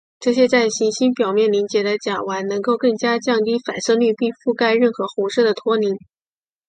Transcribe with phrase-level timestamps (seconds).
[0.19, 5.95] 这些在行星表面凝结的甲烷能够更加降低反射率并覆盖任何红色的托林。